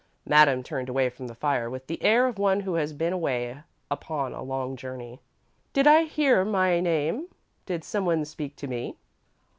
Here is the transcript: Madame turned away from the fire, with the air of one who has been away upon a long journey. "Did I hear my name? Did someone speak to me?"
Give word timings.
Madame 0.25 0.63
turned 0.63 0.89
away 0.89 1.09
from 1.11 1.27
the 1.27 1.35
fire, 1.35 1.69
with 1.69 1.85
the 1.85 2.01
air 2.01 2.25
of 2.25 2.39
one 2.39 2.61
who 2.61 2.73
has 2.73 2.91
been 2.91 3.13
away 3.13 3.59
upon 3.91 4.33
a 4.33 4.41
long 4.41 4.75
journey. 4.75 5.19
"Did 5.73 5.85
I 5.85 6.05
hear 6.05 6.43
my 6.43 6.79
name? 6.79 7.27
Did 7.67 7.83
someone 7.83 8.25
speak 8.25 8.55
to 8.55 8.67
me?" 8.67 8.95